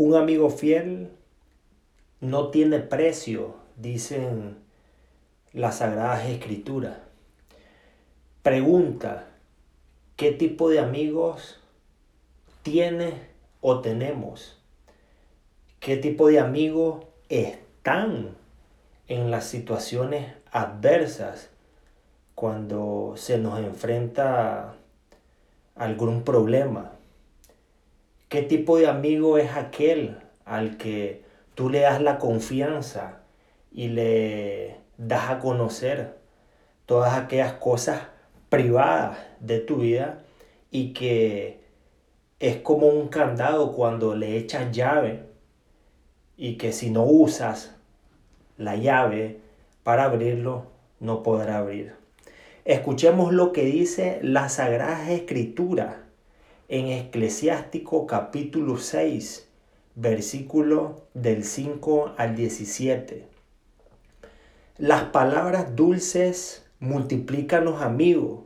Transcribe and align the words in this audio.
Un 0.00 0.14
amigo 0.14 0.48
fiel 0.48 1.10
no 2.20 2.52
tiene 2.52 2.78
precio, 2.78 3.56
dicen 3.74 4.58
las 5.52 5.78
Sagradas 5.78 6.24
Escrituras. 6.28 6.98
Pregunta, 8.44 9.26
¿qué 10.14 10.30
tipo 10.30 10.70
de 10.70 10.78
amigos 10.78 11.58
tienes 12.62 13.12
o 13.60 13.80
tenemos? 13.80 14.62
¿Qué 15.80 15.96
tipo 15.96 16.28
de 16.28 16.38
amigos 16.38 17.04
están 17.28 18.36
en 19.08 19.32
las 19.32 19.46
situaciones 19.46 20.32
adversas 20.52 21.50
cuando 22.36 23.14
se 23.16 23.36
nos 23.36 23.58
enfrenta 23.58 24.76
algún 25.74 26.22
problema? 26.22 26.97
¿Qué 28.28 28.42
tipo 28.42 28.76
de 28.76 28.86
amigo 28.86 29.38
es 29.38 29.52
aquel 29.56 30.18
al 30.44 30.76
que 30.76 31.22
tú 31.54 31.70
le 31.70 31.80
das 31.80 32.02
la 32.02 32.18
confianza 32.18 33.20
y 33.72 33.88
le 33.88 34.76
das 34.98 35.30
a 35.30 35.38
conocer 35.38 36.18
todas 36.84 37.14
aquellas 37.14 37.54
cosas 37.54 38.02
privadas 38.50 39.16
de 39.40 39.60
tu 39.60 39.76
vida 39.76 40.18
y 40.70 40.92
que 40.92 41.60
es 42.38 42.58
como 42.58 42.88
un 42.88 43.08
candado 43.08 43.72
cuando 43.72 44.14
le 44.14 44.36
echas 44.36 44.72
llave 44.72 45.22
y 46.36 46.58
que 46.58 46.72
si 46.72 46.90
no 46.90 47.04
usas 47.04 47.76
la 48.58 48.76
llave 48.76 49.40
para 49.82 50.04
abrirlo 50.04 50.66
no 51.00 51.22
podrá 51.22 51.56
abrir. 51.56 51.94
Escuchemos 52.66 53.32
lo 53.32 53.52
que 53.52 53.64
dice 53.64 54.18
la 54.20 54.50
Sagrada 54.50 55.10
Escritura 55.12 56.07
en 56.68 56.88
Eclesiástico 56.88 58.06
capítulo 58.06 58.76
6 58.76 59.48
versículo 59.94 61.06
del 61.14 61.42
5 61.42 62.12
al 62.18 62.36
17. 62.36 63.26
Las 64.76 65.04
palabras 65.04 65.74
dulces 65.74 66.66
multiplican 66.78 67.64
los 67.64 67.80
amigos 67.80 68.40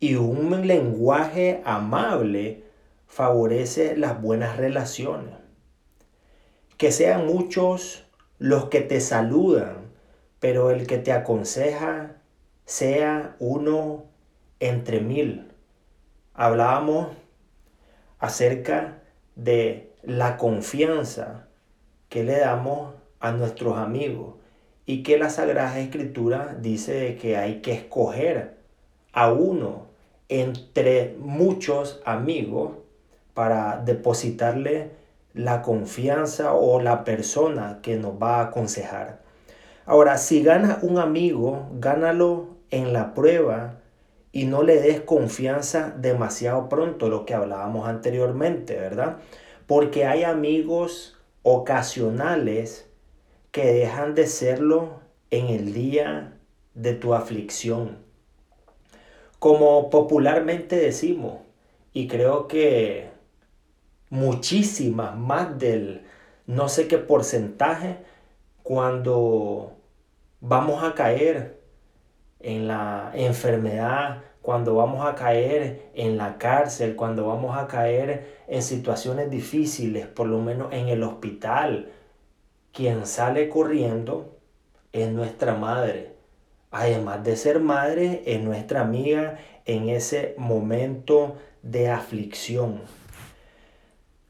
y 0.00 0.16
un 0.16 0.66
lenguaje 0.66 1.62
amable 1.64 2.64
favorece 3.06 3.96
las 3.96 4.20
buenas 4.20 4.56
relaciones. 4.56 5.36
Que 6.78 6.90
sean 6.90 7.26
muchos 7.26 8.04
los 8.40 8.64
que 8.66 8.80
te 8.80 9.00
saludan, 9.00 9.76
pero 10.40 10.72
el 10.72 10.88
que 10.88 10.98
te 10.98 11.12
aconseja 11.12 12.16
sea 12.64 13.36
uno 13.38 14.06
entre 14.58 15.00
mil. 15.00 15.46
Hablábamos 16.34 17.21
acerca 18.22 19.02
de 19.34 19.90
la 20.04 20.36
confianza 20.36 21.48
que 22.08 22.22
le 22.22 22.38
damos 22.38 22.94
a 23.18 23.32
nuestros 23.32 23.76
amigos 23.76 24.36
y 24.86 25.02
que 25.02 25.18
la 25.18 25.28
Sagrada 25.28 25.80
Escritura 25.80 26.56
dice 26.60 27.18
que 27.20 27.36
hay 27.36 27.60
que 27.60 27.72
escoger 27.72 28.58
a 29.12 29.32
uno 29.32 29.86
entre 30.28 31.16
muchos 31.18 32.00
amigos 32.04 32.72
para 33.34 33.82
depositarle 33.84 34.90
la 35.34 35.60
confianza 35.60 36.54
o 36.54 36.80
la 36.80 37.02
persona 37.02 37.80
que 37.82 37.96
nos 37.96 38.22
va 38.22 38.36
a 38.36 38.44
aconsejar. 38.44 39.18
Ahora, 39.84 40.16
si 40.16 40.44
gana 40.44 40.78
un 40.82 40.98
amigo, 40.98 41.68
gánalo 41.80 42.50
en 42.70 42.92
la 42.92 43.14
prueba 43.14 43.81
y 44.32 44.46
no 44.46 44.62
le 44.62 44.80
des 44.80 45.02
confianza 45.02 45.94
demasiado 45.96 46.68
pronto, 46.68 47.08
lo 47.08 47.26
que 47.26 47.34
hablábamos 47.34 47.86
anteriormente, 47.86 48.76
¿verdad? 48.76 49.18
porque 49.66 50.04
hay 50.04 50.24
amigos 50.24 51.16
ocasionales 51.42 52.90
que 53.52 53.72
dejan 53.72 54.14
de 54.14 54.26
serlo 54.26 55.00
en 55.30 55.46
el 55.46 55.72
día 55.72 56.38
de 56.74 56.92
tu 56.92 57.14
aflicción. 57.14 57.98
Como 59.38 59.90
popularmente 59.90 60.76
decimos, 60.76 61.40
y 61.92 62.06
creo 62.06 62.48
que 62.48 63.08
muchísimas 64.10 65.16
más 65.16 65.58
del 65.58 66.02
no 66.46 66.68
sé 66.68 66.86
qué 66.86 66.98
porcentaje, 66.98 67.96
cuando 68.62 69.72
vamos 70.40 70.84
a 70.84 70.94
caer 70.94 71.60
en 72.40 72.68
la 72.68 73.10
enfermedad 73.14 74.22
cuando 74.42 74.74
vamos 74.74 75.06
a 75.06 75.14
caer 75.14 75.90
en 75.94 76.16
la 76.16 76.36
cárcel, 76.36 76.96
cuando 76.96 77.26
vamos 77.26 77.56
a 77.56 77.68
caer 77.68 78.42
en 78.48 78.62
situaciones 78.62 79.30
difíciles, 79.30 80.06
por 80.06 80.26
lo 80.26 80.40
menos 80.40 80.72
en 80.72 80.88
el 80.88 81.04
hospital, 81.04 81.92
quien 82.72 83.06
sale 83.06 83.48
corriendo 83.48 84.36
es 84.92 85.10
nuestra 85.10 85.54
madre. 85.54 86.12
Además 86.72 87.22
de 87.22 87.36
ser 87.36 87.60
madre, 87.60 88.22
es 88.26 88.42
nuestra 88.42 88.80
amiga 88.80 89.38
en 89.64 89.88
ese 89.88 90.34
momento 90.38 91.36
de 91.62 91.88
aflicción. 91.88 92.80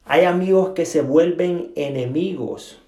Hay 0.05 0.25
amigos 0.25 0.69
que 0.69 0.85
se 0.85 1.01
vuelven 1.01 1.71
enemigos 1.75 2.81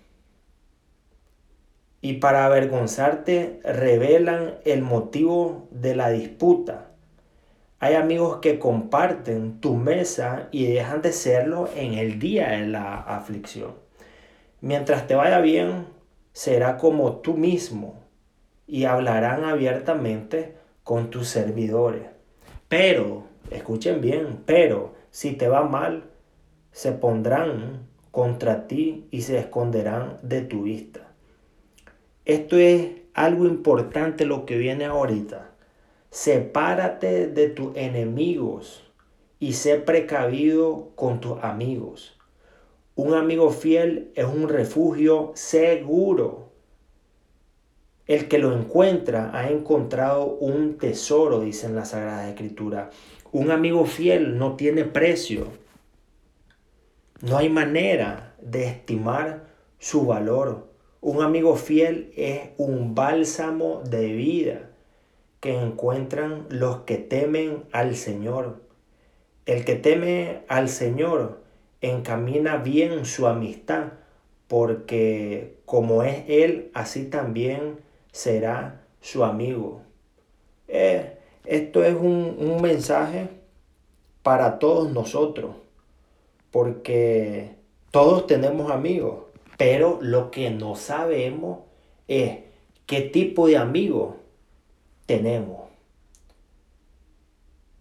y 2.01 2.13
para 2.13 2.45
avergonzarte 2.45 3.61
revelan 3.63 4.55
el 4.65 4.83
motivo 4.83 5.67
de 5.71 5.95
la 5.95 6.09
disputa. 6.09 6.91
Hay 7.79 7.95
amigos 7.95 8.37
que 8.37 8.57
comparten 8.57 9.59
tu 9.59 9.75
mesa 9.75 10.47
y 10.51 10.65
dejan 10.65 11.01
de 11.01 11.11
serlo 11.11 11.69
en 11.75 11.95
el 11.95 12.19
día 12.19 12.49
de 12.49 12.67
la 12.67 12.95
aflicción. 12.95 13.73
Mientras 14.61 15.07
te 15.07 15.15
vaya 15.15 15.39
bien, 15.39 15.87
será 16.31 16.77
como 16.77 17.17
tú 17.17 17.33
mismo 17.33 18.01
y 18.65 18.85
hablarán 18.85 19.43
abiertamente 19.43 20.55
con 20.83 21.09
tus 21.09 21.27
servidores. 21.27 22.03
Pero, 22.69 23.25
escuchen 23.51 24.01
bien, 24.01 24.43
pero 24.45 24.93
si 25.11 25.33
te 25.33 25.47
va 25.47 25.63
mal, 25.63 26.05
se 26.71 26.93
pondrán 26.93 27.87
contra 28.11 28.67
ti 28.67 29.07
y 29.11 29.21
se 29.21 29.37
esconderán 29.37 30.19
de 30.21 30.41
tu 30.41 30.63
vista. 30.63 31.11
Esto 32.23 32.57
es 32.57 32.89
algo 33.13 33.45
importante 33.45 34.25
lo 34.25 34.45
que 34.45 34.57
viene 34.57 34.85
ahorita. 34.85 35.51
Sepárate 36.15 37.27
de 37.27 37.49
tus 37.49 37.75
enemigos 37.75 38.89
y 39.37 39.51
sé 39.51 39.75
precavido 39.75 40.93
con 40.95 41.19
tus 41.19 41.43
amigos. 41.43 42.17
Un 42.95 43.15
amigo 43.15 43.51
fiel 43.51 44.13
es 44.15 44.23
un 44.23 44.47
refugio 44.47 45.33
seguro. 45.35 46.53
El 48.07 48.29
que 48.29 48.37
lo 48.37 48.57
encuentra 48.57 49.31
ha 49.33 49.49
encontrado 49.51 50.37
un 50.39 50.77
tesoro, 50.77 51.41
dicen 51.41 51.75
la 51.75 51.83
Sagrada 51.83 52.29
Escritura. 52.29 52.91
Un 53.33 53.51
amigo 53.51 53.83
fiel 53.83 54.37
no 54.37 54.55
tiene 54.55 54.85
precio. 54.85 55.47
No 57.19 57.35
hay 57.35 57.49
manera 57.49 58.37
de 58.41 58.67
estimar 58.67 59.47
su 59.79 60.05
valor. 60.05 60.69
Un 61.01 61.21
amigo 61.21 61.57
fiel 61.57 62.13
es 62.15 62.51
un 62.55 62.95
bálsamo 62.95 63.81
de 63.83 64.13
vida 64.13 64.71
que 65.39 65.53
encuentran 65.53 66.45
los 66.49 66.79
que 66.81 66.97
temen 66.97 67.63
al 67.71 67.95
Señor. 67.95 68.61
El 69.45 69.63
que 69.63 69.75
teme 69.75 70.41
al 70.47 70.69
Señor 70.69 71.41
encamina 71.81 72.57
bien 72.57 73.05
su 73.05 73.27
amistad, 73.27 73.93
porque 74.47 75.57
como 75.65 76.03
es 76.03 76.23
Él, 76.27 76.71
así 76.73 77.05
también 77.05 77.79
será 78.11 78.81
su 79.01 79.23
amigo. 79.23 79.81
Eh, 80.67 81.17
esto 81.45 81.83
es 81.83 81.93
un, 81.93 82.35
un 82.39 82.61
mensaje 82.61 83.29
para 84.23 84.57
todos 84.57 84.91
nosotros, 84.91 85.55
porque 86.49 87.55
todos 87.91 88.25
tenemos 88.25 88.71
amigos, 88.71 89.25
pero 89.57 89.99
lo 90.01 90.31
que 90.31 90.49
no 90.49 90.75
sabemos 90.75 91.59
es 92.07 92.39
qué 92.85 93.01
tipo 93.01 93.47
de 93.47 93.57
amigos 93.57 94.15
tenemos. 95.05 95.69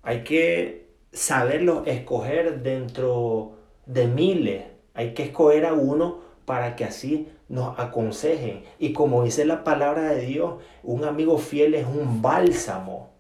Hay 0.02 0.24
que 0.24 0.88
saberlo 1.12 1.84
escoger 1.86 2.62
dentro 2.62 3.56
de 3.86 4.06
miles. 4.06 4.64
Hay 4.94 5.14
que 5.14 5.24
escoger 5.24 5.64
a 5.66 5.72
uno 5.72 6.20
para 6.44 6.76
que 6.76 6.84
así 6.84 7.28
nos 7.48 7.78
aconsejen. 7.78 8.64
Y 8.78 8.92
como 8.92 9.24
dice 9.24 9.44
la 9.44 9.64
palabra 9.64 10.12
de 10.12 10.20
Dios, 10.20 10.62
un 10.82 11.04
amigo 11.04 11.38
fiel 11.38 11.74
es 11.74 11.86
un 11.86 12.20
bálsamo. 12.20 13.10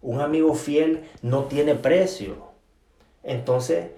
Un 0.00 0.20
amigo 0.20 0.54
fiel 0.54 1.04
no 1.22 1.44
tiene 1.44 1.74
precio. 1.74 2.50
Entonces, 3.22 3.90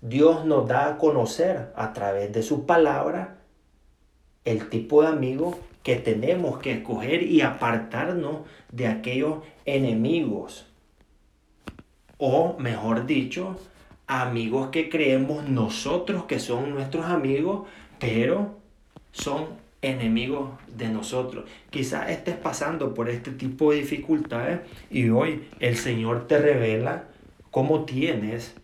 Dios 0.00 0.44
nos 0.44 0.68
da 0.68 0.86
a 0.88 0.98
conocer 0.98 1.72
a 1.74 1.92
través 1.92 2.32
de 2.32 2.42
su 2.42 2.66
palabra 2.66 3.38
el 4.44 4.70
tipo 4.70 5.02
de 5.02 5.08
amigo 5.08 5.58
que 5.82 5.96
tenemos 5.96 6.58
que 6.58 6.72
escoger 6.72 7.22
y 7.22 7.40
apartarnos 7.40 8.40
de 8.70 8.86
aquellos 8.86 9.38
enemigos. 9.64 10.66
O, 12.18 12.56
mejor 12.58 13.06
dicho, 13.06 13.58
amigos 14.06 14.68
que 14.68 14.90
creemos 14.90 15.48
nosotros 15.48 16.24
que 16.24 16.38
son 16.38 16.70
nuestros 16.70 17.06
amigos, 17.06 17.66
pero 17.98 18.58
son 19.12 19.46
enemigos 19.82 20.50
de 20.76 20.88
nosotros. 20.88 21.48
Quizás 21.70 22.10
estés 22.10 22.36
pasando 22.36 22.92
por 22.92 23.08
este 23.08 23.30
tipo 23.30 23.70
de 23.70 23.78
dificultades 23.78 24.60
y 24.90 25.08
hoy 25.08 25.48
el 25.60 25.76
Señor 25.76 26.26
te 26.26 26.38
revela 26.38 27.04
cómo 27.50 27.84
tienes 27.84 28.54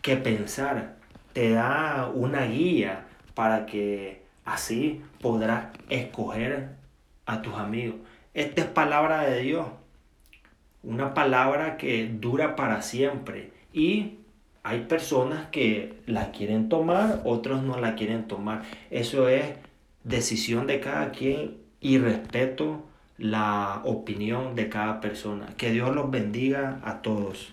que 0.00 0.16
pensar. 0.16 0.96
Te 1.32 1.50
da 1.50 2.10
una 2.14 2.46
guía 2.46 3.06
para 3.34 3.66
que 3.66 4.25
así 4.46 5.02
podrás 5.20 5.66
escoger 5.90 6.70
a 7.26 7.42
tus 7.42 7.54
amigos. 7.54 7.96
Esta 8.32 8.62
es 8.62 8.66
palabra 8.68 9.22
de 9.22 9.42
Dios. 9.42 9.66
Una 10.82 11.12
palabra 11.12 11.76
que 11.76 12.08
dura 12.08 12.56
para 12.56 12.80
siempre. 12.80 13.50
Y 13.72 14.18
hay 14.62 14.82
personas 14.82 15.48
que 15.50 16.00
la 16.06 16.30
quieren 16.30 16.68
tomar, 16.68 17.20
otros 17.24 17.62
no 17.62 17.78
la 17.78 17.94
quieren 17.94 18.26
tomar. 18.28 18.62
Eso 18.90 19.28
es 19.28 19.44
decisión 20.04 20.66
de 20.66 20.80
cada 20.80 21.10
quien 21.10 21.58
y 21.80 21.98
respeto 21.98 22.84
la 23.18 23.80
opinión 23.84 24.54
de 24.54 24.68
cada 24.68 25.00
persona. 25.00 25.54
Que 25.56 25.72
Dios 25.72 25.94
los 25.94 26.10
bendiga 26.10 26.80
a 26.84 27.02
todos. 27.02 27.52